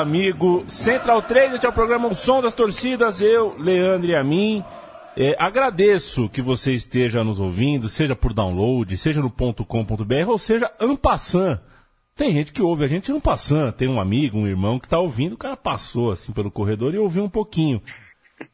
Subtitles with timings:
[0.00, 4.24] Amigo Central 3, este é o programa O Som das Torcidas, eu, Leandro e a
[4.24, 4.64] mim.
[5.14, 10.72] É, agradeço que você esteja nos ouvindo, seja por download, seja no .com.br, ou seja,
[10.80, 11.60] ampassant.
[12.16, 15.34] Tem gente que ouve a gente passando, tem um amigo, um irmão que está ouvindo,
[15.34, 17.82] o cara passou assim pelo corredor e ouviu um pouquinho.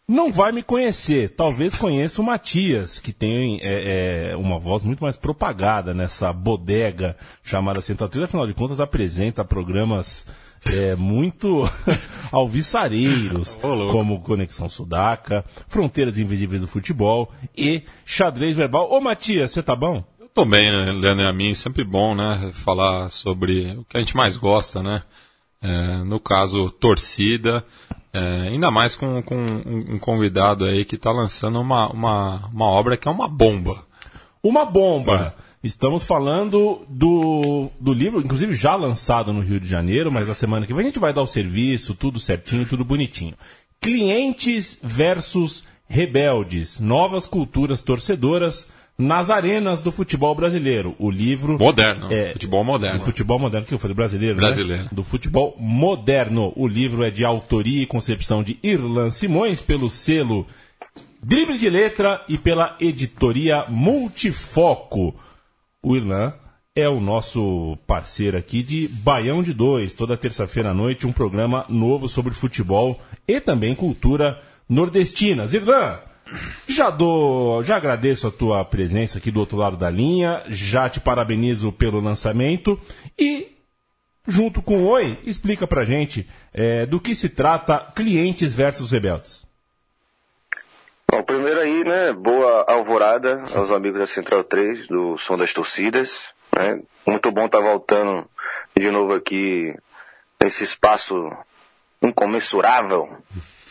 [0.08, 5.00] Não vai me conhecer, talvez conheça o Matias, que tem é, é, uma voz muito
[5.00, 10.26] mais propagada nessa bodega chamada Central 3, afinal de contas apresenta programas
[10.72, 11.68] é, muito
[12.32, 18.90] alviçareiros, como Conexão Sudaca, Fronteiras Invisíveis do Futebol e Xadrez Verbal.
[18.90, 20.04] Ô Matias, você tá bom?
[20.18, 23.96] Eu tô bem, né, Leandro e a mim, sempre bom, né, falar sobre o que
[23.96, 25.02] a gente mais gosta, né,
[25.62, 27.64] é, no caso, torcida,
[28.12, 32.66] é, ainda mais com, com um, um, convidado aí que está lançando uma, uma, uma
[32.66, 33.84] obra que é uma bomba.
[34.42, 35.34] Uma bomba!
[35.42, 35.45] É.
[35.66, 40.64] Estamos falando do, do livro, inclusive já lançado no Rio de Janeiro, mas na semana
[40.64, 43.34] que vem a gente vai dar o serviço, tudo certinho, tudo bonitinho.
[43.80, 50.94] Clientes versus rebeldes, novas culturas torcedoras nas arenas do futebol brasileiro.
[51.00, 51.58] O livro.
[51.58, 52.12] Moderno.
[52.12, 53.00] É, futebol moderno.
[53.00, 54.36] Futebol moderno, que eu falei brasileiro.
[54.36, 54.40] Né?
[54.40, 54.82] Brasileiro.
[54.84, 54.88] Né?
[54.92, 56.52] Do futebol moderno.
[56.54, 60.46] O livro é de autoria e concepção de Irlan Simões, pelo selo
[61.20, 65.12] Drible de Letra e pela editoria Multifoco.
[65.82, 66.34] O Irlan
[66.74, 69.94] é o nosso parceiro aqui de Baião de Dois.
[69.94, 75.54] Toda terça-feira à noite, um programa novo sobre futebol e também cultura nordestinas.
[75.54, 75.98] Irlan,
[76.68, 81.00] já dou, já agradeço a tua presença aqui do outro lado da linha, já te
[81.00, 82.78] parabenizo pelo lançamento
[83.18, 83.52] e
[84.26, 89.45] junto com o Oi, explica pra gente é, do que se trata Clientes versus Rebeldes.
[91.16, 96.28] Bom, primeiro aí, né, boa alvorada aos amigos da Central 3, do Som das Torcidas.
[96.54, 96.82] Né?
[97.06, 98.28] Muito bom estar tá voltando
[98.76, 99.74] de novo aqui
[100.38, 101.32] nesse espaço
[102.02, 103.08] incomensurável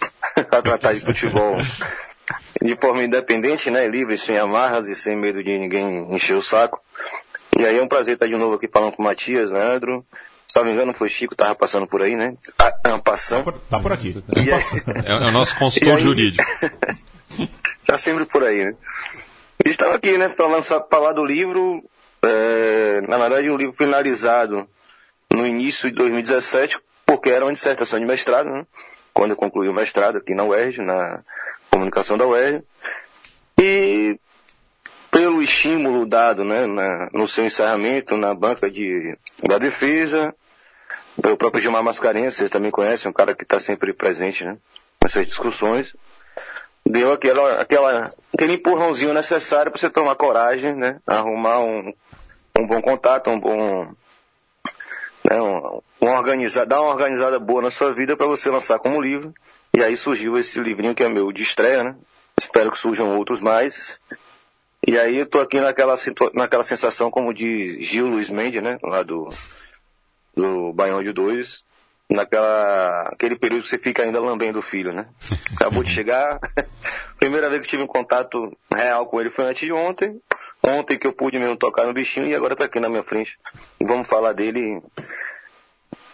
[0.36, 1.58] a tratar de futebol
[2.64, 6.82] de forma independente, né, livre, sem amarras e sem medo de ninguém encher o saco.
[7.60, 10.04] E aí é um prazer estar de novo aqui falando com o Matias, Leandro,
[10.48, 12.36] se não me engano, foi Chico, tava passando por aí, né?
[12.58, 13.46] Ah, ah passando.
[13.46, 14.16] Tá por, tá por aqui.
[15.06, 16.44] É, é, o nosso consultor aí, jurídico.
[17.96, 18.76] Está sempre por aí, né?
[19.64, 21.82] Estava aqui, né, falando, falar do livro,
[22.22, 24.68] é, na verdade, um livro finalizado
[25.34, 28.68] no início de 2017, porque era uma dissertação de mestrado, né?
[29.14, 31.22] Quando eu concluí o mestrado aqui na UERJ, na
[31.72, 32.64] comunicação da UERJ.
[33.62, 34.20] E
[35.10, 40.36] pelo estímulo dado né, na, no seu encerramento na banca de, da defesa,
[41.16, 44.58] o próprio Gilmar Mascarenhas, vocês também conhecem, um cara que está sempre presente né,
[45.02, 45.96] nessas discussões,
[46.88, 51.94] deu aquela, aquela, aquele empurrãozinho necessário para você tomar coragem, né, arrumar um,
[52.58, 53.88] um bom contato, um bom.
[55.24, 59.34] Né, um, um dar uma organizada boa na sua vida para você lançar como livro.
[59.74, 61.96] E aí surgiu esse livrinho que é meu de estreia, né?
[62.40, 64.00] Espero que surjam outros mais.
[64.88, 65.96] E aí eu tô aqui naquela,
[66.34, 68.78] naquela sensação como de Gil Luiz Mendes, né?
[68.84, 69.28] Lá do,
[70.36, 71.64] do Baião de Dois.
[72.10, 75.08] Naquela, aquele período que você fica ainda lambendo o filho, né?
[75.56, 76.40] Acabou de chegar.
[77.20, 80.22] Primeira vez que tive um contato real com ele foi antes de ontem.
[80.62, 83.38] Ontem que eu pude mesmo tocar no bichinho e agora tá aqui na minha frente.
[83.80, 84.82] Vamos falar dele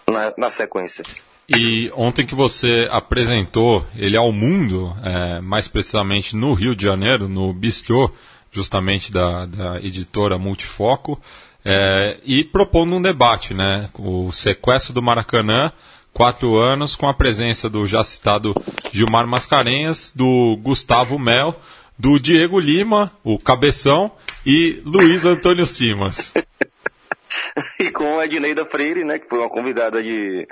[0.10, 1.04] na, na sequência.
[1.48, 7.28] E ontem que você apresentou ele ao mundo, é, mais precisamente no Rio de Janeiro,
[7.28, 8.12] no Bistrô,
[8.52, 11.22] justamente da, da editora Multifoco,
[11.63, 13.90] é, e propondo um debate, né?
[13.98, 15.72] O sequestro do Maracanã,
[16.13, 18.54] quatro anos, com a presença do já citado
[18.92, 21.56] Gilmar Mascarenhas, do Gustavo Mel,
[21.98, 24.12] do Diego Lima, o Cabeção,
[24.46, 26.34] e Luiz Antônio Simas.
[27.80, 30.48] e com a Edneida Freire, né, que foi uma convidada de,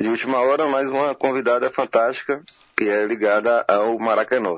[0.00, 2.42] de última hora, mas uma convidada fantástica,
[2.76, 4.56] que é ligada ao Maracanã.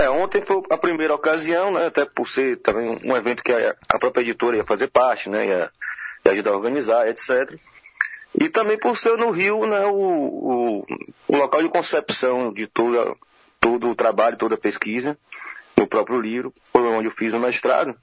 [0.00, 3.76] É, ontem foi a primeira ocasião, né, até por ser também um evento que a,
[3.88, 5.70] a própria editora ia fazer parte, né, ia,
[6.24, 7.58] ia ajudar a organizar, etc.
[8.40, 10.86] E também por ser no Rio, né, o, o,
[11.28, 13.14] o local de concepção de toda,
[13.60, 15.16] todo o trabalho, toda a pesquisa,
[15.76, 17.94] no próprio livro, foi onde eu fiz o mestrado,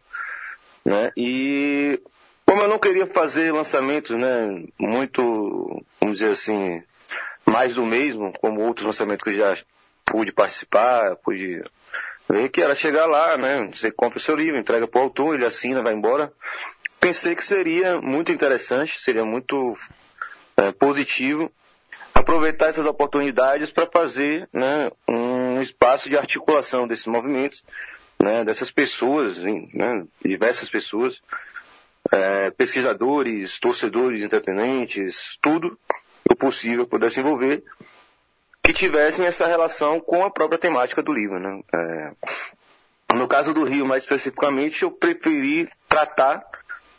[0.85, 1.99] né, e
[2.45, 6.81] como eu não queria fazer lançamentos, né, muito, vamos dizer assim,
[7.45, 9.55] mais do mesmo, como outros lançamentos que já
[10.09, 11.63] pude participar, pude
[12.27, 13.69] ver que era chegar lá, né?
[13.71, 16.33] Você compra o seu livro, entrega para o autor, ele assina, vai embora.
[16.99, 19.77] Pensei que seria muito interessante, seria muito
[20.57, 21.51] é, positivo
[22.13, 27.63] aproveitar essas oportunidades para fazer né, um espaço de articulação desses movimentos,
[28.21, 31.21] né, dessas pessoas, né, diversas pessoas,
[32.11, 35.79] é, pesquisadores, torcedores independentes, tudo,
[36.29, 37.63] o possível pudesse envolver,
[38.63, 41.39] que tivessem essa relação com a própria temática do livro.
[41.39, 41.61] Né?
[41.73, 42.11] É,
[43.15, 46.43] no caso do Rio, mais especificamente, eu preferi tratar,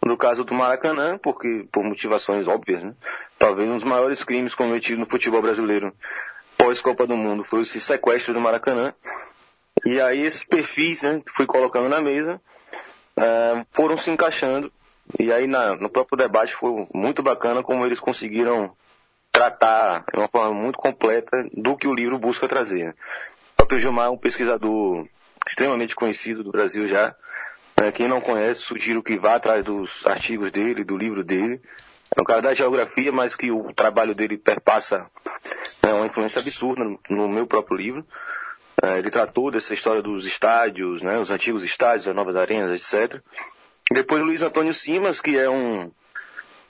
[0.05, 2.95] no caso do Maracanã, porque por motivações óbvias, né?
[3.39, 5.93] talvez um dos maiores crimes cometidos no futebol brasileiro
[6.57, 8.93] pós-Copa do Mundo foi esse sequestro do Maracanã.
[9.85, 12.41] E aí esses perfis né, que fui colocando na mesa
[13.17, 14.71] é, foram se encaixando.
[15.19, 18.77] E aí na, no próprio debate foi muito bacana como eles conseguiram
[19.33, 22.95] tratar de uma forma muito completa do que o livro busca trazer.
[23.53, 25.07] O próprio Gilmar é um pesquisador
[25.49, 27.15] extremamente conhecido do Brasil já.
[27.77, 31.61] É, quem não conhece, sugiro que vá atrás dos artigos dele, do livro dele.
[32.15, 35.07] É um cara da geografia, mas que o trabalho dele perpassa
[35.83, 38.05] né, uma influência absurda no, meu próprio livro.
[38.83, 43.23] É, ele tratou dessa história dos estádios, né, os antigos estádios, as novas arenas, etc.
[43.93, 45.91] Depois Luiz Antônio Simas, que é um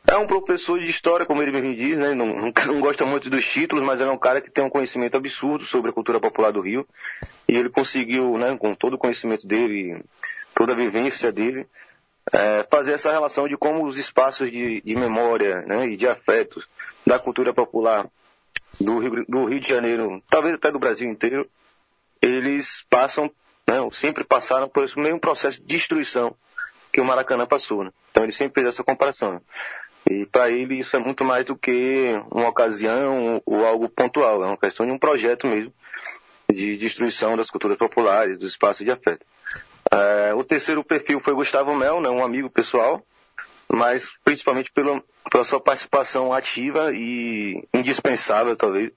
[0.07, 2.15] é um professor de história, como ele me diz, né?
[2.15, 2.27] Não,
[2.67, 5.91] não, gosta muito dos títulos, mas é um cara que tem um conhecimento absurdo sobre
[5.91, 6.87] a cultura popular do Rio.
[7.49, 10.03] E ele conseguiu, né, com todo o conhecimento dele,
[10.55, 11.67] toda a vivência dele,
[12.33, 16.69] é, fazer essa relação de como os espaços de, de memória né, e de afetos
[17.07, 18.07] da cultura popular
[18.81, 21.49] do Rio, do Rio de Janeiro, talvez até do Brasil inteiro,
[22.23, 23.31] eles passam,
[23.69, 26.35] né, sempre passaram por esse mesmo processo de destruição
[26.93, 27.85] que o Maracanã passou.
[27.85, 27.91] Né?
[28.11, 29.41] Então ele sempre fez essa comparação.
[30.09, 34.47] E para ele isso é muito mais do que uma ocasião ou algo pontual, é
[34.47, 35.73] uma questão de um projeto mesmo
[36.53, 39.25] de destruição das culturas populares, do espaço de afeto.
[39.93, 43.05] É, o terceiro perfil foi Gustavo Mel, né, um amigo pessoal,
[43.69, 48.91] mas principalmente pela, pela sua participação ativa e indispensável, talvez,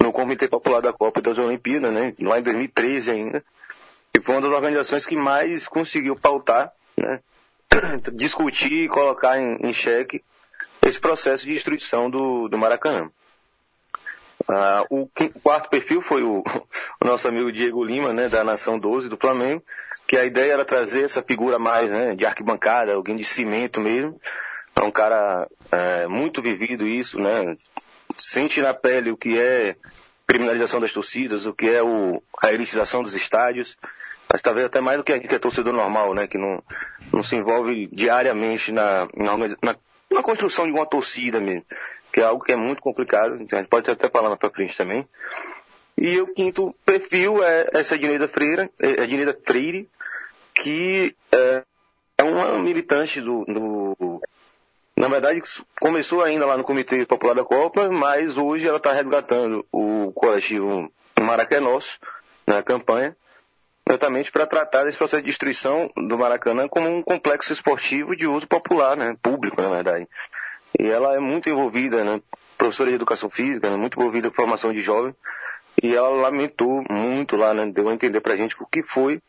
[0.00, 3.44] no Comitê Popular da Copa e das Olimpíadas, né, lá em 2013 ainda,
[4.16, 7.20] e foi uma das organizações que mais conseguiu pautar, né,
[8.14, 10.22] discutir e colocar em, em xeque
[10.86, 13.10] esse processo de destruição do, do Maracanã.
[14.48, 15.08] Ah, o,
[15.42, 16.42] quarto perfil foi o,
[17.00, 19.62] o, nosso amigo Diego Lima, né, da Nação 12 do Flamengo,
[20.06, 24.20] que a ideia era trazer essa figura mais né, de arquibancada, alguém de cimento mesmo.
[24.74, 27.54] É um cara é, muito vivido isso, né?
[28.18, 29.76] Sente na pele o que é
[30.26, 33.76] criminalização das torcidas, o que é o, a elitização dos estádios.
[34.32, 36.26] Mas talvez até mais do que a que é torcedor normal, né?
[36.26, 36.62] Que não,
[37.12, 39.76] não se envolve diariamente na, na, na,
[40.12, 41.64] na construção de uma torcida mesmo
[42.12, 44.50] que é algo que é muito complicado, então a gente pode até falar mais para
[44.50, 45.06] frente também.
[45.96, 49.88] E o quinto perfil é essa Edneida Freire, é, Edneida Freire,
[50.54, 51.62] que é,
[52.18, 54.22] é uma militante do, do,
[54.96, 55.42] Na verdade,
[55.80, 60.90] começou ainda lá no Comitê Popular da Copa, mas hoje ela está resgatando o coletivo
[61.20, 61.98] Maracanós
[62.46, 63.14] na campanha,
[63.90, 68.46] exatamente para tratar desse processo de destruição do Maracanã como um complexo esportivo de uso
[68.46, 70.08] popular, né, público, na verdade.
[70.78, 72.20] E ela é muito envolvida, né?
[72.56, 73.76] Professora de educação física, né?
[73.76, 75.14] muito envolvida com formação de jovem.
[75.82, 77.66] E ela lamentou muito lá, né?
[77.66, 79.20] Deu a entender pra gente o que foi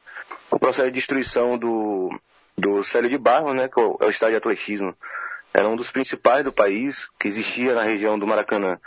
[0.52, 2.10] o processo de destruição do,
[2.58, 3.68] do Célio de Barro, né?
[3.68, 4.96] Que é é o estádio de atletismo.
[5.54, 8.80] Era um dos principais do país, que existia na região do Maracanã.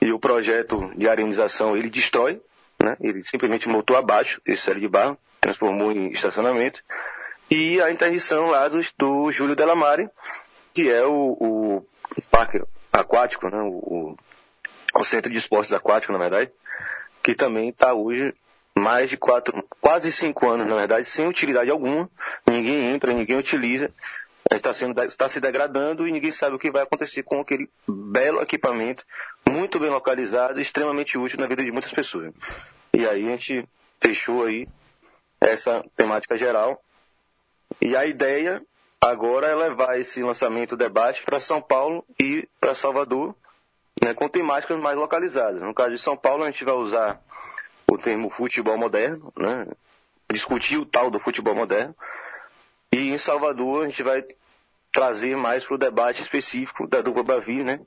[0.00, 2.40] E o projeto de arenização, ele destrói,
[2.86, 2.96] né?
[3.00, 6.82] Ele simplesmente montou abaixo esse Célio de Barro, transformou em estacionamento.
[7.50, 10.08] E a interdição lá do, do Júlio Delamare,
[10.72, 11.86] que é o, o
[12.30, 12.62] parque
[12.92, 14.16] aquático, né, o,
[14.94, 16.50] o centro de esportes aquático, na verdade,
[17.22, 18.34] que também está hoje
[18.76, 22.10] mais de quatro, quase cinco anos, na verdade, sem utilidade alguma.
[22.48, 23.90] Ninguém entra, ninguém utiliza.
[24.50, 28.40] Está, sendo, está se degradando e ninguém sabe o que vai acontecer com aquele belo
[28.40, 29.04] equipamento,
[29.48, 32.32] muito bem localizado, extremamente útil na vida de muitas pessoas.
[32.96, 33.68] E aí a gente
[34.00, 34.66] fechou aí
[35.40, 36.82] essa temática geral.
[37.80, 38.62] E a ideia
[39.00, 43.36] Agora é levar esse lançamento debate para São Paulo e para Salvador,
[44.02, 45.62] né, com temáticas mais localizadas.
[45.62, 47.20] No caso de São Paulo, a gente vai usar
[47.88, 49.66] o termo futebol moderno, né,
[50.32, 51.94] discutir o tal do futebol moderno.
[52.90, 54.24] E em Salvador, a gente vai
[54.92, 57.80] trazer mais para o debate específico da dupla Bavi, né,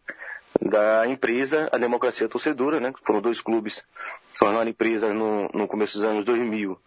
[0.61, 3.83] da empresa A Democracia Torcedora, né, foram dois clubes
[4.37, 6.79] tornaram empresa no, no começo dos anos 2000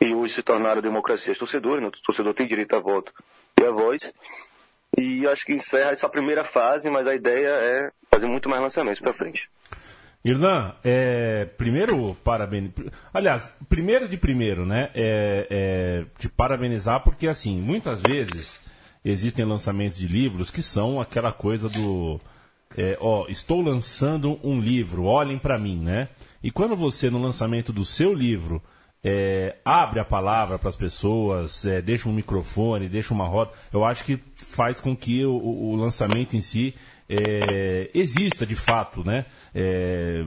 [0.00, 3.12] e hoje se tornaram democracias torcedoras, né, o torcedor tem direito a voto
[3.60, 4.12] e a voz.
[4.96, 9.00] E acho que encerra essa primeira fase, mas a ideia é fazer muito mais lançamentos
[9.00, 9.50] para frente.
[10.24, 12.72] Irlan, é, primeiro parabéns.
[13.12, 14.90] Aliás, primeiro de primeiro, né?
[14.94, 18.60] É, é, te parabenizar porque assim, muitas vezes
[19.04, 22.20] existem lançamentos de livros que são aquela coisa do
[22.76, 26.08] é, ó, estou lançando um livro, olhem para mim, né?
[26.42, 28.62] E quando você no lançamento do seu livro
[29.02, 33.84] é, abre a palavra para as pessoas, é, deixa um microfone, deixa uma roda, eu
[33.84, 36.74] acho que faz com que o, o lançamento em si
[37.08, 39.24] é, exista de fato, né?
[39.54, 40.22] É,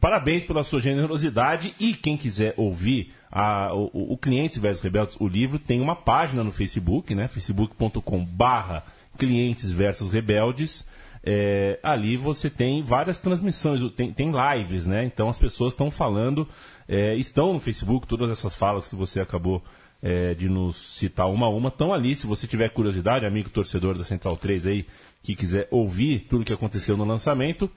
[0.00, 5.28] parabéns pela sua generosidade e quem quiser ouvir a, o, o Clientes versus Rebeldes, o
[5.28, 7.28] livro, tem uma página no Facebook, né?
[7.28, 8.82] facebook.com barra
[9.18, 10.86] Clientes versus Rebeldes.
[11.22, 15.04] É, ali você tem várias transmissões, tem, tem lives, né?
[15.04, 16.48] Então as pessoas estão falando,
[16.86, 19.62] é, estão no Facebook, todas essas falas que você acabou
[20.02, 22.14] é, de nos citar uma a uma, estão ali.
[22.14, 24.86] Se você tiver curiosidade, amigo torcedor da Central 3 aí,
[25.22, 27.70] que quiser ouvir tudo que aconteceu no lançamento,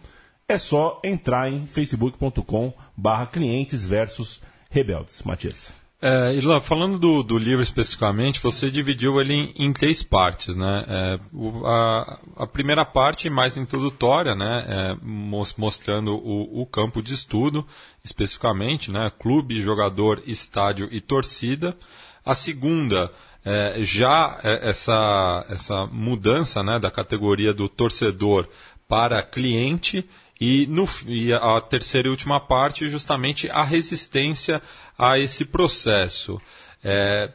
[0.48, 5.24] é só entrar em facebook.com barra clientes versus rebeldes.
[5.24, 5.81] Matias.
[6.04, 10.84] É, Ilan, falando do, do, livro especificamente, você dividiu ele em, em três partes, né?
[10.88, 14.66] É, o, a, a, primeira parte mais introdutória, né?
[14.68, 17.64] É, mostrando o, o, campo de estudo,
[18.04, 19.12] especificamente, né?
[19.20, 21.78] Clube, jogador, estádio e torcida.
[22.26, 23.12] A segunda,
[23.46, 28.48] é, já é, essa, essa mudança né, da categoria do torcedor
[28.88, 30.08] para cliente
[30.42, 34.60] e, no, e a terceira e última parte, justamente a resistência
[34.98, 36.42] a esse processo.
[36.84, 37.32] É,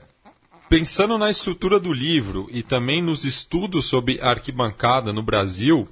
[0.68, 5.88] pensando na estrutura do livro e também nos estudos sobre arquibancada no Brasil,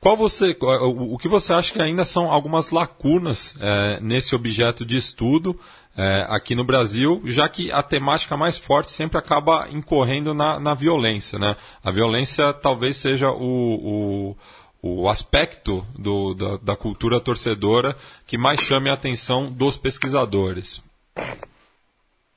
[0.00, 4.96] qual você, o que você acha que ainda são algumas lacunas é, nesse objeto de
[4.96, 5.58] estudo
[5.94, 10.72] é, aqui no Brasil, já que a temática mais forte sempre acaba incorrendo na, na
[10.72, 11.38] violência.
[11.38, 11.56] Né?
[11.82, 14.36] A violência talvez seja o, o,
[14.82, 20.82] o aspecto do, da, da, cultura torcedora que mais chame a atenção dos pesquisadores.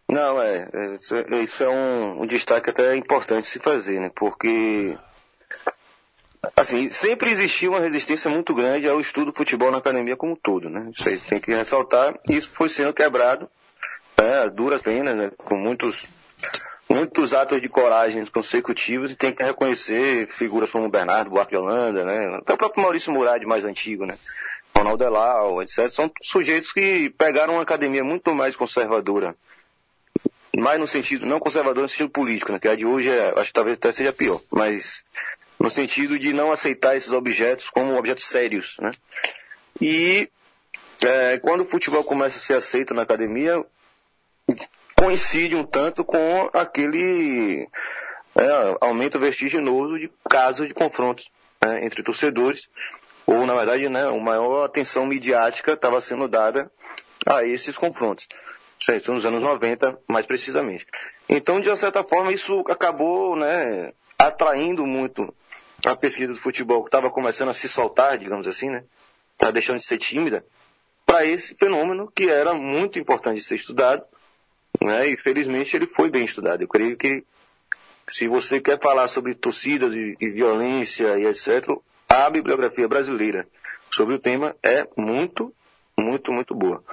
[0.10, 0.68] Não, é.
[0.96, 4.12] Isso, isso é um, um, destaque até importante se fazer, né?
[4.16, 4.98] Porque.
[6.58, 10.36] Assim, sempre existiu uma resistência muito grande ao estudo do futebol na academia como um
[10.36, 10.92] todo, né?
[10.96, 12.20] Isso aí tem que ressaltar.
[12.28, 13.48] Isso foi sendo quebrado
[14.22, 16.06] né, duras penas, né, com muitos,
[16.92, 22.04] muitos atos de coragem consecutivos e tem que reconhecer figuras como Bernardo Buarque de Holanda,
[22.04, 24.18] né, até o próprio Maurício Murad, mais antigo, né,
[24.76, 25.90] Ronaldo Elau, etc.
[25.90, 29.36] São sujeitos que pegaram uma academia muito mais conservadora,
[30.56, 33.48] mais no sentido, não conservador no sentido político, né, que a de hoje é, acho
[33.48, 35.04] que talvez até seja pior, mas
[35.58, 38.92] no sentido de não aceitar esses objetos como objetos sérios, né.
[39.80, 40.30] E
[41.04, 43.64] é, quando o futebol começa a ser aceito na academia,
[45.02, 47.68] coincide um tanto com aquele
[48.36, 52.70] é, aumento vertiginoso de casos de confrontos né, entre torcedores,
[53.26, 56.72] ou na verdade, né, uma maior atenção midiática estava sendo dada
[57.26, 58.28] a esses confrontos.
[58.96, 60.86] Isso nos anos 90, mais precisamente.
[61.28, 65.34] Então, de certa forma, isso acabou né, atraindo muito
[65.84, 68.84] a pesquisa do futebol, que estava começando a se soltar, digamos assim, né?
[69.34, 70.46] Estava deixando de ser tímida,
[71.08, 74.04] para esse fenômeno que era muito importante ser estudado,
[74.82, 75.08] né?
[75.08, 76.64] E felizmente ele foi bem estudado.
[76.64, 77.24] Eu creio que
[78.08, 81.70] se você quer falar sobre torcidas e, e violência e etc.,
[82.10, 83.48] a bibliografia brasileira
[83.90, 85.54] sobre o tema é muito,
[85.98, 86.84] muito, muito boa.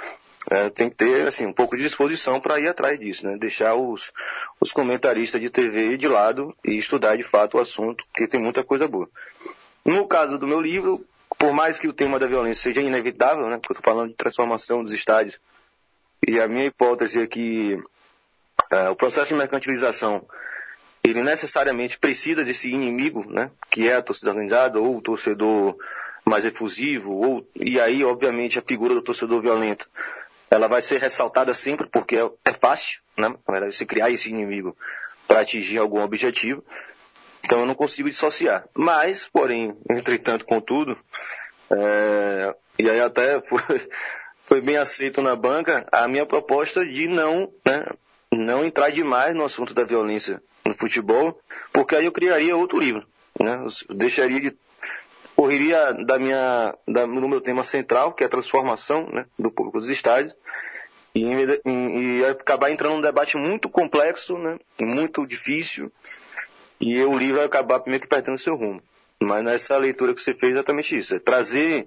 [0.50, 3.36] É, tem que ter assim, um pouco de disposição para ir atrás disso, né?
[3.36, 4.12] deixar os,
[4.60, 8.64] os comentaristas de TV de lado e estudar de fato o assunto, porque tem muita
[8.64, 9.10] coisa boa.
[9.84, 11.04] No caso do meu livro,
[11.36, 13.58] por mais que o tema da violência seja inevitável, né?
[13.58, 15.38] porque eu estou falando de transformação dos estádios
[16.26, 20.26] e a minha hipótese é que uh, o processo de mercantilização
[21.02, 25.76] ele necessariamente precisa desse inimigo, né, que é a torcida organizada ou o torcedor
[26.24, 29.88] mais efusivo, ou, e aí, obviamente, a figura do torcedor violento,
[30.50, 34.28] ela vai ser ressaltada sempre porque é, é fácil, né, na verdade, você criar esse
[34.30, 34.76] inimigo
[35.26, 36.64] para atingir algum objetivo.
[37.44, 38.66] Então eu não consigo dissociar.
[38.74, 40.98] Mas, porém, entretanto, contudo,
[41.70, 43.42] é, e aí até
[44.48, 47.86] foi bem aceito na banca a minha proposta de não, né,
[48.32, 51.38] não entrar demais no assunto da violência no futebol,
[51.70, 53.06] porque aí eu criaria outro livro.
[53.38, 53.62] Né?
[53.62, 54.56] Eu deixaria de.
[55.36, 59.78] correria da minha, da, no meu tema central, que é a transformação né, do público
[59.78, 60.34] dos estádios,
[61.14, 65.92] e, e, e acabar entrando num debate muito complexo, né, muito difícil,
[66.80, 68.82] e o livro vai acabar meio que perdendo seu rumo.
[69.20, 71.86] Mas nessa leitura que você fez é exatamente isso, é trazer,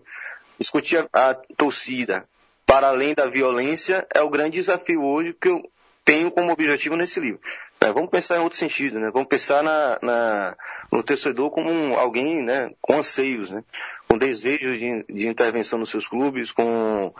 [0.59, 2.27] discutir a, a torcida,
[2.71, 5.61] para além da violência, é o grande desafio hoje que eu
[6.05, 7.41] tenho como objetivo nesse livro.
[7.81, 9.11] É, vamos pensar em outro sentido, né?
[9.11, 10.55] Vamos pensar na, na
[10.89, 13.61] no torcedor como um, alguém, né, com anseios, né?
[14.07, 17.13] Com desejos de, de intervenção nos seus clubes, com,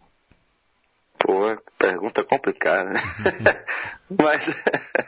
[1.18, 2.90] Pô, pergunta complicada.
[2.90, 3.00] Né?
[4.10, 4.50] mas,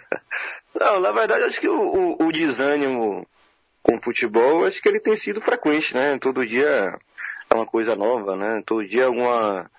[0.75, 3.27] não, na verdade, acho que o, o, o desânimo
[3.83, 6.19] com o futebol, acho que ele tem sido frequente, né?
[6.19, 6.99] Todo dia
[7.51, 8.63] é uma coisa nova, né?
[8.65, 9.71] Todo dia alguma,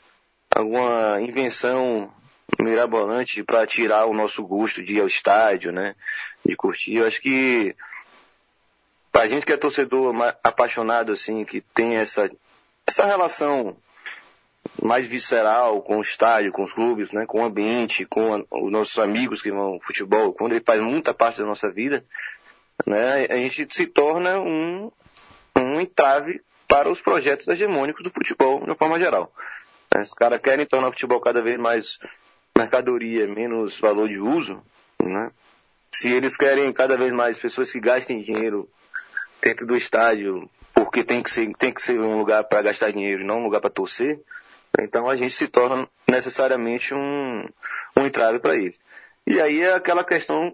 [0.55, 2.13] alguma invenção
[2.59, 5.95] mirabolante para tirar o nosso gosto de ir ao estádio, né?
[6.45, 6.97] De curtir.
[6.97, 7.75] Eu acho que
[9.11, 12.29] a gente que é torcedor apaixonado, assim, que tem essa,
[12.87, 13.75] essa relação
[14.81, 18.71] mais visceral com o estádio, com os clubes, né, com o ambiente, com a, os
[18.71, 22.05] nossos amigos que vão ao futebol, quando ele faz muita parte da nossa vida,
[22.85, 24.91] né, a gente se torna um,
[25.55, 29.31] um entrave para os projetos hegemônicos do futebol, de uma forma geral.
[29.95, 31.99] Os caras querem tornar o futebol cada vez mais
[32.57, 34.61] mercadoria, menos valor de uso,
[35.03, 35.31] né?
[35.91, 38.69] Se eles querem cada vez mais pessoas que gastem dinheiro
[39.41, 43.25] dentro do estádio, porque tem que ser, tem que ser um lugar para gastar dinheiro,
[43.25, 44.19] não um lugar para torcer,
[44.79, 47.47] então a gente se torna necessariamente um,
[47.95, 48.79] um entrave para eles.
[49.25, 50.53] E aí é aquela questão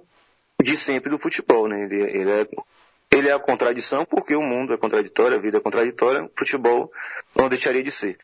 [0.61, 1.83] de sempre do futebol, né?
[1.83, 2.47] Ele, ele, é,
[3.11, 6.91] ele é a contradição porque o mundo é contraditório, a vida é contraditória, o futebol
[7.35, 8.17] não deixaria de ser.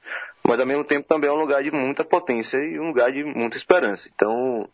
[0.44, 3.24] Mas ao mesmo tempo também é um lugar de muita potência e um lugar de
[3.24, 4.08] muita esperança.
[4.14, 4.70] Então,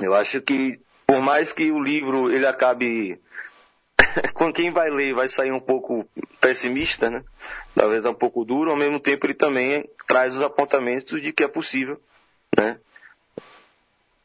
[0.00, 3.20] eu acho que por mais que o livro ele acabe
[4.34, 6.08] com quem vai ler vai sair um pouco
[6.40, 7.22] pessimista, né?
[7.74, 11.48] Talvez um pouco duro, ao mesmo tempo ele também traz os apontamentos de que é
[11.48, 12.00] possível,
[12.56, 12.78] né?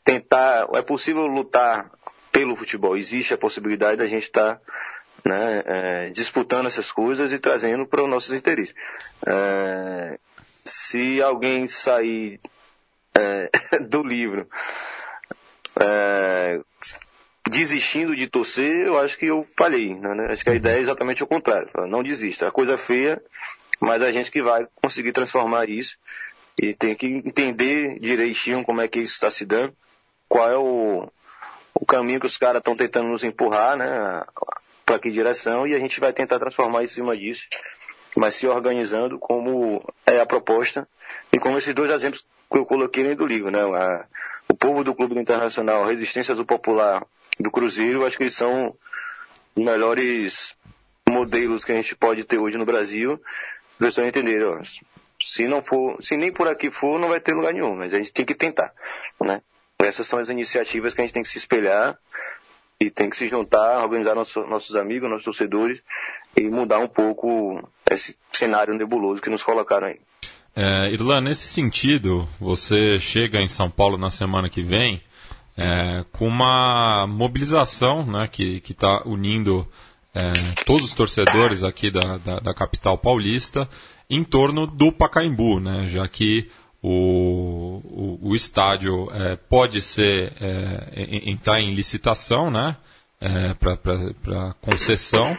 [0.03, 1.91] Tentar, é possível lutar
[2.31, 2.97] pelo futebol.
[2.97, 4.61] Existe a possibilidade da gente estar tá,
[5.23, 8.75] né, é, disputando essas coisas e trazendo para os nossos interesses.
[9.25, 10.19] É,
[10.63, 12.39] se alguém sair
[13.17, 13.49] é,
[13.87, 14.47] do livro
[15.79, 16.59] é,
[17.49, 19.93] desistindo de torcer, eu acho que eu falhei.
[19.95, 20.27] Né?
[20.29, 21.69] Acho que a ideia é exatamente o contrário.
[21.87, 22.47] Não desista.
[22.47, 23.21] A coisa é feia,
[23.79, 25.97] mas a gente que vai conseguir transformar isso
[26.57, 29.75] e tem que entender direitinho como é que isso está se dando,
[30.27, 31.11] qual é o,
[31.73, 34.23] o caminho que os caras estão tentando nos empurrar, né?
[34.85, 37.47] Para que direção, e a gente vai tentar transformar em cima disso,
[38.15, 40.87] mas se organizando como é a proposta
[41.33, 43.61] e como esses dois exemplos que eu coloquei dentro do livro, né?
[43.61, 44.05] A,
[44.47, 47.05] o povo do Clube do Internacional, Resistência do Popular
[47.39, 48.75] do Cruzeiro, acho que eles são
[49.55, 50.55] os melhores
[51.09, 53.21] modelos que a gente pode ter hoje no Brasil.
[53.73, 54.61] As pessoas entenderem, ó,
[55.21, 57.97] se não for, se nem por aqui for, não vai ter lugar nenhum, mas a
[57.97, 58.73] gente tem que tentar,
[59.21, 59.41] né?
[59.79, 61.97] Essas são as iniciativas que a gente tem que se espelhar
[62.79, 65.81] e tem que se juntar, organizar nossos, nossos amigos, nossos torcedores
[66.35, 69.99] e mudar um pouco esse cenário nebuloso que nos colocaram aí.
[70.55, 75.01] É, Irlan, nesse sentido, você chega em São Paulo na semana que vem
[75.57, 79.67] é, com uma mobilização né, que está unindo
[80.13, 80.31] é,
[80.65, 83.67] todos os torcedores aqui da, da, da, capital paulista
[84.09, 86.49] em torno do Pacaembu, né, já que
[86.81, 92.77] o, o, o estádio é, pode ser é, entrar em licitação né,
[93.19, 95.35] é, para concessão.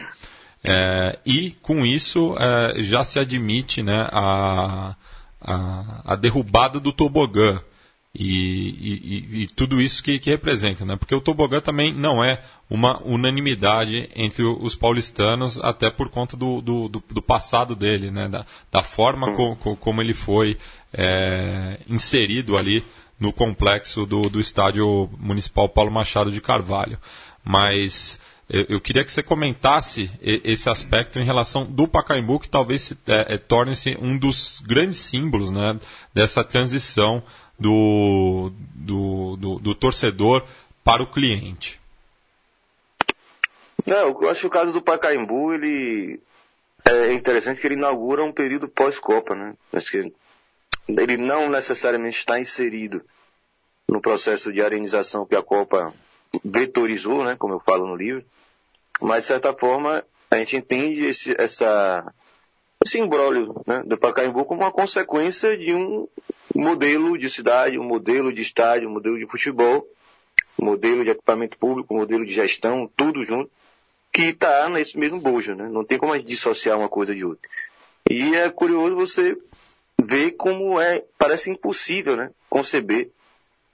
[0.65, 2.35] É, e com isso
[2.79, 4.97] já se admite né, a,
[5.41, 7.61] a, a derrubada do tobogã.
[8.19, 10.97] E, e, e, tudo isso que, que, representa, né?
[10.97, 16.63] Porque o tobogã também não é uma unanimidade entre os paulistanos, até por conta do,
[16.63, 18.27] do, do, do passado dele, né?
[18.27, 20.57] Da, da forma co, como ele foi
[20.95, 22.83] é, inserido ali
[23.21, 26.99] no complexo do, do estádio municipal Paulo Machado de Carvalho.
[27.45, 33.35] Mas Eu, queria que você comentasse esse aspecto em relação do Pacaembu, que talvez é,
[33.35, 35.81] é, torne-se um dos grandes símbolos né,
[36.15, 37.25] dessa transição
[37.59, 40.45] do, do, do, do torcedor
[40.85, 41.81] para o cliente.
[43.87, 46.21] Não, eu acho que o caso do Pacaembu, ele
[46.85, 49.55] é interessante que ele inaugura um período pós-Copa, né?
[49.73, 50.13] Acho que
[50.89, 53.03] ele não necessariamente está inserido
[53.89, 55.93] no processo de arenização que a Copa
[56.45, 58.25] vetorizou, né, como eu falo no livro,
[59.01, 62.13] mas de certa forma a gente entende esse, essa,
[62.87, 66.09] esse imbróglio né, do Pacaembu como uma consequência de um
[66.55, 69.87] modelo de cidade, um modelo de estádio, um modelo de futebol,
[70.59, 73.51] um modelo de equipamento público, um modelo de gestão, tudo junto,
[74.13, 75.69] que está nesse mesmo bojo, né?
[75.69, 77.47] Não tem como a gente dissociar uma coisa de outra.
[78.09, 79.37] E é curioso você
[80.01, 83.11] ver como é, parece impossível, né, conceber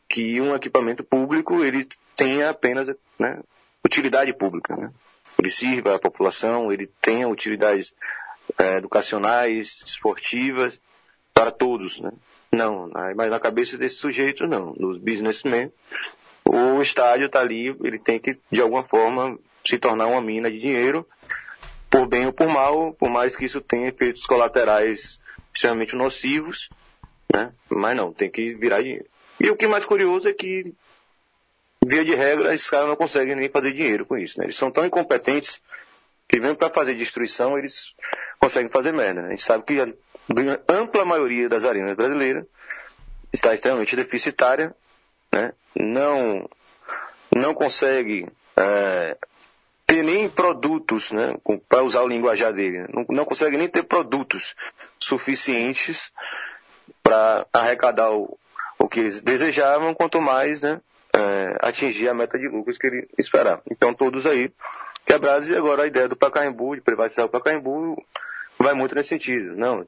[0.08, 3.40] que um equipamento público ele tenha apenas né,
[3.84, 4.74] utilidade pública.
[4.74, 4.90] Né?
[5.38, 7.92] Ele sirva à população, ele tenha utilidades
[8.58, 10.80] é, educacionais, esportivas,
[11.32, 12.00] para todos.
[12.00, 12.12] Né?
[12.50, 14.74] Não, mas na cabeça desse sujeito não.
[14.78, 15.72] Nos businessmen,
[16.44, 20.58] o estádio está ali, ele tem que, de alguma forma, se tornar uma mina de
[20.58, 21.06] dinheiro,
[21.88, 25.20] por bem ou por mal, por mais que isso tenha efeitos colaterais
[25.54, 26.70] extremamente nocivos,
[27.32, 27.52] né?
[27.68, 29.06] mas não, tem que virar dinheiro.
[29.38, 30.74] E o que é mais curioso é que,
[31.84, 34.38] via de regra, esses caras não conseguem nem fazer dinheiro com isso.
[34.38, 34.46] Né?
[34.46, 35.62] Eles são tão incompetentes
[36.28, 37.94] que mesmo para fazer destruição, eles
[38.42, 39.22] conseguem fazer merda.
[39.22, 39.28] Né?
[39.28, 39.86] A gente sabe que a
[40.68, 42.44] ampla maioria das arenas brasileiras
[43.32, 44.74] está extremamente deficitária,
[45.32, 45.52] né?
[45.76, 46.50] não,
[47.34, 48.26] não consegue
[48.56, 49.16] é,
[49.86, 51.34] ter nem produtos, né,
[51.68, 54.56] para usar o linguajar dele, não, não consegue nem ter produtos
[54.98, 56.12] suficientes
[57.02, 58.36] para arrecadar o,
[58.78, 60.80] o que eles desejavam, quanto mais né,
[61.16, 63.62] é, atingir a meta de lucros que ele esperava.
[63.70, 64.52] Então todos aí
[65.06, 67.96] quebrados e agora a ideia do Pacaembu, de privatizar o Pacaembu,
[68.62, 69.56] vai muito nesse sentido.
[69.56, 69.86] Não,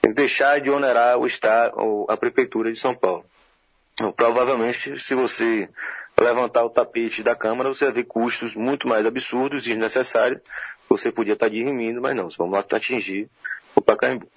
[0.00, 3.24] tem que deixar de onerar o Estado, a Prefeitura de São Paulo.
[3.94, 5.68] Então, provavelmente, se você
[6.20, 10.40] levantar o tapete da Câmara, você vai ver custos muito mais absurdos, desnecessários.
[10.88, 13.28] Você podia estar dirimindo, mas não, vamos lá atingir
[13.74, 14.28] o Pacaembu.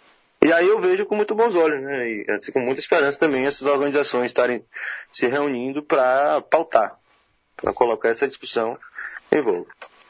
[0.42, 2.10] E aí eu vejo com muito bons olhos, né?
[2.10, 4.64] E assim, com muita esperança também essas organizações estarem
[5.12, 6.98] se reunindo para pautar,
[7.58, 8.78] para colocar essa discussão
[9.32, 9.68] em voga.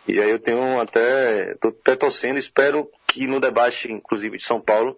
[0.10, 4.60] E aí eu tenho até, estou até torcendo, espero que no debate, inclusive de São
[4.60, 4.98] Paulo,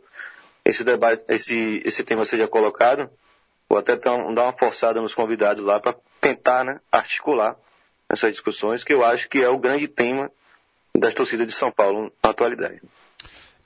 [0.63, 3.10] esse debate, esse, esse tema seja colocado.
[3.67, 7.58] Vou até dar uma forçada nos convidados lá para tentar, né, articular
[8.10, 10.32] essas discussões, que eu acho que é o grande tema
[10.97, 12.82] das torcidas de São Paulo na atualidade.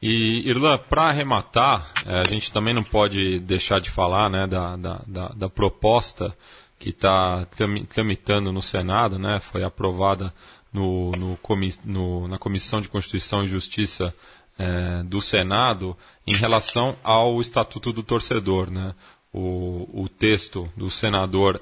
[0.01, 4.75] E, Irlan, para arrematar, é, a gente também não pode deixar de falar né, da,
[4.75, 6.35] da, da, da proposta
[6.79, 7.47] que está
[7.89, 10.33] tramitando no Senado, né, foi aprovada
[10.75, 11.39] no, no,
[11.85, 14.13] no, na Comissão de Constituição e Justiça
[14.59, 18.69] é, do Senado em relação ao Estatuto do Torcedor.
[18.69, 18.93] Né?
[19.31, 21.61] O, o texto do senador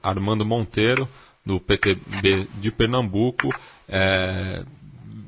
[0.00, 1.08] Armando Monteiro,
[1.44, 3.52] do PTB de Pernambuco,
[3.88, 4.64] é,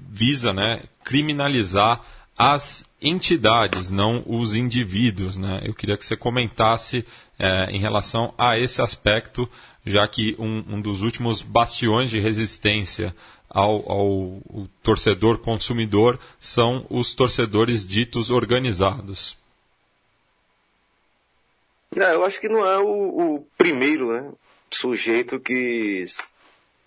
[0.09, 2.01] visa né, criminalizar
[2.39, 5.37] as entidades, não os indivíduos.
[5.37, 5.61] Né?
[5.65, 7.05] Eu queria que você comentasse
[7.39, 9.49] é, em relação a esse aspecto,
[9.85, 13.15] já que um, um dos últimos bastiões de resistência
[13.49, 14.43] ao, ao
[14.83, 19.37] torcedor consumidor são os torcedores ditos organizados.
[21.97, 24.33] É, eu acho que não é o, o primeiro né,
[24.71, 26.05] sujeito que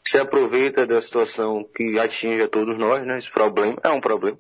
[0.03, 3.17] se aproveita da situação que atinge a todos nós, né?
[3.17, 4.37] Esse problema é um problema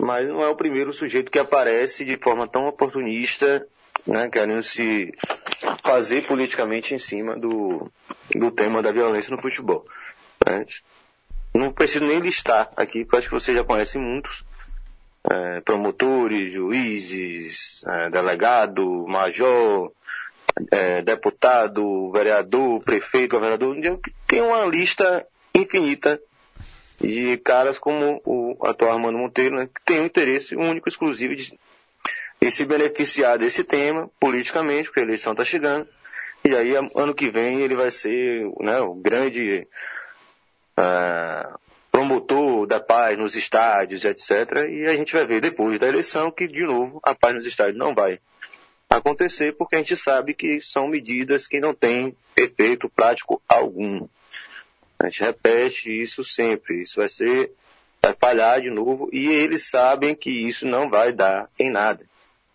[0.00, 3.66] mas não é o primeiro sujeito que aparece de forma tão oportunista,
[4.06, 5.12] né, querendo se
[5.82, 7.90] fazer politicamente em cima do,
[8.34, 9.86] do tema da violência no futebol.
[10.46, 10.64] Né?
[11.54, 14.44] Não preciso nem listar aqui, porque acho que vocês já conhecem muitos.
[15.28, 19.92] É, promotores, juízes, é, delegado, major,
[20.70, 23.76] é, deputado, vereador, prefeito, governador,
[24.26, 26.18] tem uma lista infinita
[27.02, 31.58] e caras como o atual Armando Monteiro, né, que tem um interesse único, exclusivo de,
[32.40, 35.86] de se beneficiar desse tema politicamente, porque a eleição está chegando.
[36.42, 39.66] E aí, ano que vem, ele vai ser né, o grande
[40.78, 41.58] uh,
[41.92, 44.30] promotor da paz nos estádios, etc.
[44.70, 47.76] E a gente vai ver depois da eleição que, de novo, a paz nos estádios
[47.76, 48.18] não vai
[48.88, 54.08] acontecer, porque a gente sabe que são medidas que não têm efeito prático algum.
[54.98, 56.80] A gente repete isso sempre.
[56.80, 57.52] Isso vai ser,
[58.02, 62.04] vai falhar de novo e eles sabem que isso não vai dar em nada.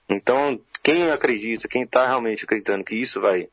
[0.07, 3.49] Então, quem acredita, quem está realmente acreditando que isso vai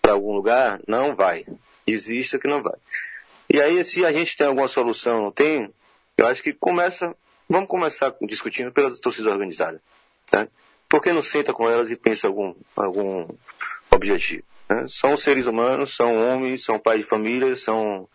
[0.00, 1.46] para algum lugar, não vai.
[1.86, 2.76] Exista que não vai.
[3.50, 5.72] E aí, se a gente tem alguma solução, não tem,
[6.16, 7.14] eu acho que começa,
[7.48, 9.80] vamos começar discutindo pelas torcidas organizadas.
[10.26, 10.48] Tá?
[10.88, 13.28] Por que não senta com elas e pensa algum, algum
[13.90, 14.44] objetivo?
[14.68, 14.84] Né?
[14.88, 18.08] São seres humanos, são homens, são pais de família, são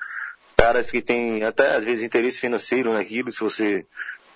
[0.56, 3.86] caras que têm até às vezes interesse financeiro naquilo, se você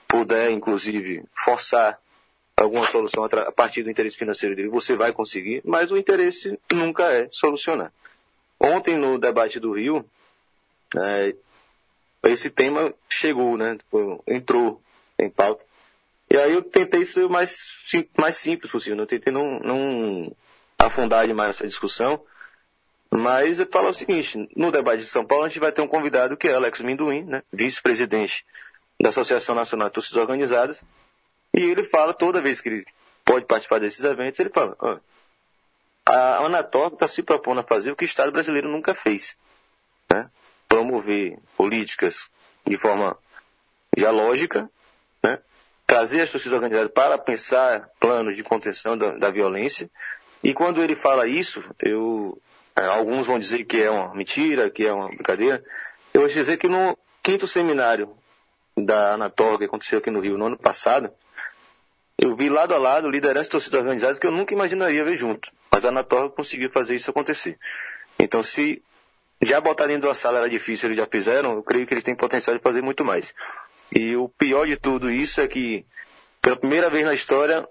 [0.07, 1.97] puder, inclusive, forçar
[2.61, 7.11] alguma solução a partir do interesse financeiro dele, você vai conseguir, mas o interesse nunca
[7.11, 7.91] é solucionar.
[8.59, 10.05] Ontem, no debate do Rio,
[10.97, 11.33] é,
[12.23, 13.77] esse tema chegou, né?
[14.27, 14.81] Entrou
[15.17, 15.65] em pauta.
[16.29, 17.57] E aí eu tentei ser o mais,
[18.17, 19.03] mais simples possível, né?
[19.03, 20.35] eu tentei não, não
[20.79, 22.23] afundar demais nessa discussão,
[23.09, 25.87] mas eu falo o seguinte, no debate de São Paulo a gente vai ter um
[25.87, 27.43] convidado que é Alex Minduim, né?
[27.51, 28.45] vice-presidente
[29.01, 30.81] da Associação Nacional de Torcidas Organizadas,
[31.53, 32.85] e ele fala, toda vez que ele
[33.25, 34.75] pode participar desses eventos, ele fala,
[36.05, 39.35] a Anatorp está se propondo a fazer o que o Estado brasileiro nunca fez.
[40.11, 40.29] Né?
[40.67, 42.29] Promover políticas
[42.65, 43.17] de forma
[43.97, 44.69] já lógica,
[45.23, 45.39] né?
[45.85, 49.89] trazer as torcidas organizadas para pensar planos de contenção da, da violência.
[50.43, 52.41] E quando ele fala isso, eu,
[52.75, 55.63] é, alguns vão dizer que é uma mentira, que é uma brincadeira.
[56.13, 58.15] Eu vou dizer que no quinto seminário
[58.75, 61.11] da Anatorp que aconteceu aqui no Rio no ano passado,
[62.21, 65.51] eu vi lado a lado lideranças de torcidas organizadas que eu nunca imaginaria ver junto.
[65.71, 67.57] Mas a Anatorra conseguiu fazer isso acontecer.
[68.19, 68.83] Então, se
[69.41, 72.15] já botar dentro da sala era difícil, eles já fizeram, eu creio que eles têm
[72.15, 73.33] potencial de fazer muito mais.
[73.91, 75.83] E o pior de tudo isso é que,
[76.39, 77.67] pela primeira vez na história,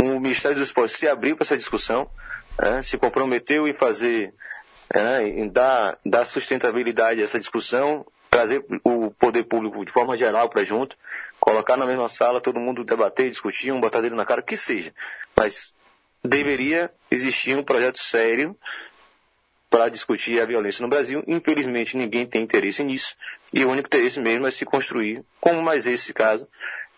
[0.00, 2.08] o Ministério dos Esportes se abriu para essa discussão,
[2.58, 4.32] é, se comprometeu em fazer,
[4.92, 10.48] é, em dar, dar sustentabilidade a essa discussão, trazer o poder público de forma geral
[10.48, 10.96] para junto,
[11.42, 14.94] colocar na mesma sala, todo mundo debater, discutir, um botar dele na cara, que seja.
[15.36, 15.74] Mas
[16.22, 18.56] deveria existir um projeto sério
[19.68, 21.24] para discutir a violência no Brasil.
[21.26, 23.16] Infelizmente, ninguém tem interesse nisso.
[23.52, 26.46] E o único interesse mesmo é se construir, como mais esse caso.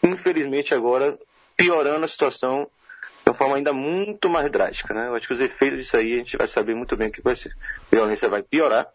[0.02, 1.18] Infelizmente, agora,
[1.57, 2.68] piorando a situação
[3.24, 4.92] de uma forma ainda muito mais drástica.
[4.92, 5.07] Né?
[5.07, 7.35] Eu acho que os efeitos disso aí, a gente vai saber muito bem que vai
[7.35, 7.57] ser.
[7.90, 8.88] A violência vai piorar,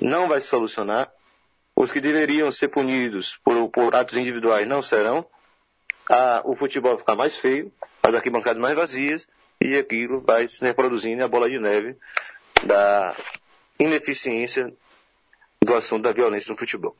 [0.00, 1.10] não vai se solucionar,
[1.80, 5.24] os que deveriam ser punidos por, por atos individuais não serão.
[6.44, 9.26] O futebol ficar mais feio, as arquibancadas mais vazias,
[9.58, 11.96] e aquilo vai se reproduzindo a bola de neve
[12.66, 13.16] da
[13.78, 14.70] ineficiência
[15.64, 16.94] do assunto da violência no futebol.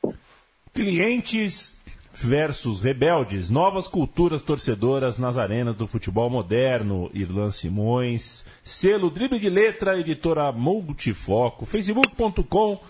[0.73, 1.77] Clientes
[2.11, 7.11] versus rebeldes, novas culturas torcedoras nas arenas do futebol moderno.
[7.13, 12.81] Irlan Simões, selo Drible de Letra, editora Multifoco, facebook.com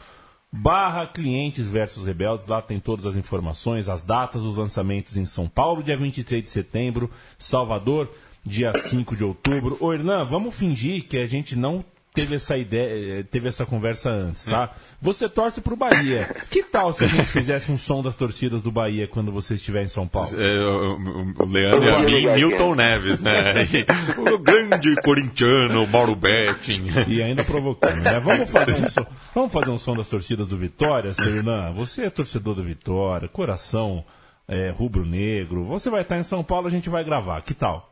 [0.52, 2.46] barra clientes versus rebeldes.
[2.46, 6.50] Lá tem todas as informações, as datas dos lançamentos em São Paulo, dia 23 de
[6.50, 8.12] setembro, Salvador,
[8.46, 9.78] dia 5 de outubro.
[9.80, 14.10] Ô, Hernan, vamos fingir que a gente não teve essa ideia, eh, teve essa conversa
[14.10, 14.72] antes, tá?
[15.02, 16.36] Você torce pro Bahia.
[16.50, 19.84] Que tal se a gente fizesse um som das torcidas do Bahia quando você estiver
[19.84, 20.30] em São Paulo?
[20.40, 23.54] É, o, o, Leandro e a mim, Milton Neves, né?
[24.34, 26.88] o grande corintiano, Mauro Betting.
[27.08, 28.20] E ainda provocando, né?
[28.20, 31.72] Vamos fazer um som, vamos fazer um som das torcidas do Vitória, Sernan?
[31.74, 34.04] Você é torcedor do Vitória, coração
[34.48, 35.64] é, rubro-negro.
[35.66, 37.42] Você vai estar em São Paulo, a gente vai gravar.
[37.42, 37.91] Que tal?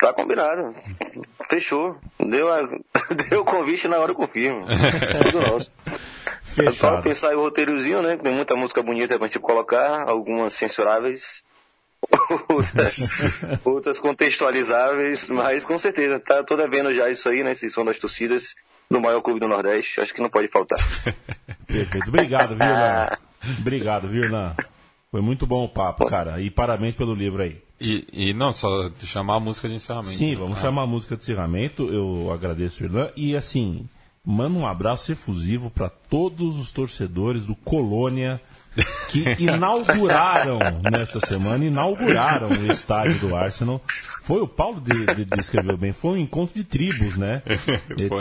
[0.00, 0.74] Tá combinado.
[1.48, 1.98] Fechou.
[2.18, 2.62] Deu, a...
[3.28, 4.66] Deu o convite na hora eu confirmo.
[5.22, 5.70] Tudo nosso.
[6.42, 6.74] Fechado.
[6.76, 8.16] Só pensar em um roteirozinho, né?
[8.16, 11.44] Tem muita música bonita pra gente colocar, algumas censuráveis,
[12.48, 13.22] outras,
[13.64, 17.52] outras contextualizáveis, mas com certeza, tá toda vendo já isso aí, né?
[17.52, 18.54] Esse som das torcidas
[18.90, 20.78] do maior clube do Nordeste, acho que não pode faltar.
[21.66, 22.08] Perfeito.
[22.08, 24.28] Obrigado, viu, Obrigado, viu,
[25.10, 26.40] Foi muito bom o papo, cara.
[26.40, 27.60] E parabéns pelo livro aí.
[27.80, 30.14] E, e, não, só chamar a música de encerramento.
[30.14, 30.36] Sim, né?
[30.36, 30.62] vamos ah.
[30.62, 31.88] chamar a música de encerramento.
[31.92, 33.10] Eu agradeço, Irlan.
[33.16, 33.88] E assim,
[34.24, 38.40] manda um abraço efusivo para todos os torcedores do Colônia
[39.08, 40.58] que inauguraram
[40.92, 43.82] nessa semana, inauguraram o estádio do Arsenal.
[44.20, 47.42] Foi o Paulo de, descreveu bem, foi um encontro de tribos, né?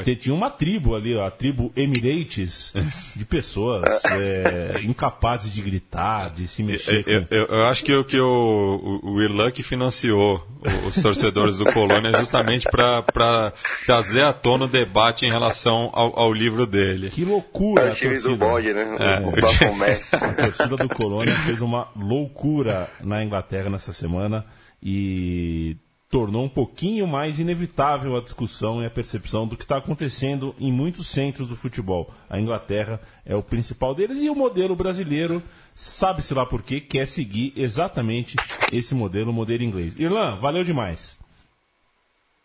[0.06, 2.74] É, tinha uma tribo ali, ó, a tribo Emirates,
[3.16, 7.04] de pessoas é, incapazes de gritar, de se mexer.
[7.08, 10.46] Eu, eu, eu acho que, que o, o, o Irlan que financiou
[10.88, 13.54] os torcedores do Colônia justamente para
[13.86, 17.10] trazer à tona o debate em relação ao, ao livro dele.
[17.10, 17.84] Que loucura!
[17.84, 18.98] É o time do bode, né?
[19.00, 19.20] É.
[20.16, 24.46] A torcida do Colônia fez uma loucura na Inglaterra nessa semana
[24.82, 25.78] e
[26.10, 30.72] tornou um pouquinho mais inevitável a discussão e a percepção do que está acontecendo em
[30.72, 32.12] muitos centros do futebol.
[32.28, 35.42] A Inglaterra é o principal deles e o modelo brasileiro,
[35.76, 38.36] sabe-se lá por quê, quer seguir exatamente
[38.74, 39.98] esse modelo, o modelo inglês.
[40.00, 41.20] Irlan, valeu demais.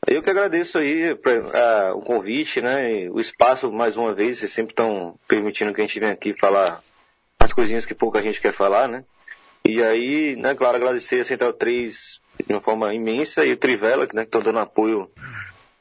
[0.07, 3.09] Eu que agradeço aí pra, o convite, né?
[3.11, 6.83] o espaço mais uma vez, vocês sempre estão permitindo que a gente venha aqui falar
[7.41, 9.05] as coisinhas que pouca gente quer falar, né?
[9.67, 14.07] E aí, né, claro, agradecer a Central 3 de uma forma imensa e o Trivela,
[14.13, 15.11] né, que estão dando apoio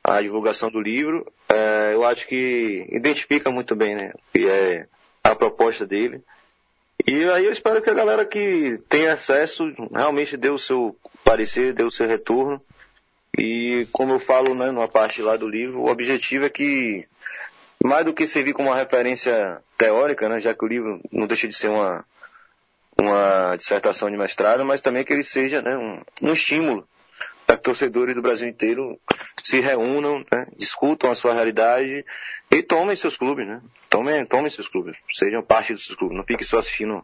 [0.04, 1.26] à divulgação do livro.
[1.50, 4.14] É, eu acho que identifica muito bem, né?
[4.34, 4.88] Que é
[5.24, 6.22] a proposta dele.
[7.06, 11.74] E aí eu espero que a galera que tem acesso realmente dê o seu parecer,
[11.74, 12.62] dê o seu retorno.
[13.38, 17.06] E como eu falo né, numa parte lá do livro, o objetivo é que,
[17.84, 21.48] mais do que servir como uma referência teórica, né, já que o livro não deixa
[21.48, 22.06] de ser uma,
[23.04, 26.88] uma dissertação de mestrado, mas também que ele seja né, um, um estímulo
[27.46, 29.00] para torcedores do Brasil inteiro
[29.44, 32.06] se reúnam, né, discutam a sua realidade
[32.52, 33.62] e tomem seus clubes, né?
[33.90, 36.16] Tomem, tomem seus clubes, sejam parte dos seus clubes.
[36.18, 37.04] Não fiquem só assistindo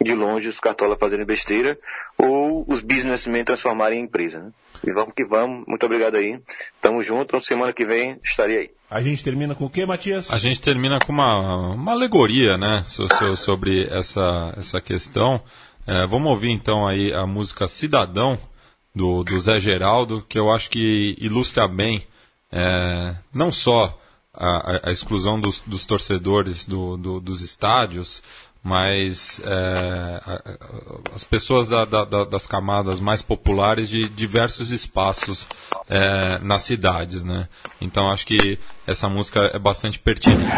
[0.00, 1.78] de longe os cartolas fazendo besteira
[2.18, 4.50] ou os businessmen transformarem em empresa, né?
[4.86, 5.66] E vamos que vamos.
[5.66, 6.38] Muito obrigado aí.
[6.80, 7.40] Tamo junto.
[7.40, 8.70] Semana que vem estarei aí.
[8.90, 10.32] A gente termina com o quê, Matias?
[10.32, 12.82] A gente termina com uma, uma alegoria, né?
[12.84, 15.42] Sobre essa, essa questão.
[15.86, 18.38] É, vamos ouvir então aí a música Cidadão
[18.94, 22.04] do, do Zé Geraldo, que eu acho que ilustra bem
[22.52, 23.96] é, não só
[24.34, 28.22] a, a exclusão dos, dos torcedores do, do, dos estádios,
[28.62, 30.20] mas é,
[31.14, 35.48] as pessoas da, da, das camadas mais populares de diversos espaços
[35.88, 37.48] é, nas cidades, né?
[37.80, 40.50] Então acho que essa música é bastante pertinente.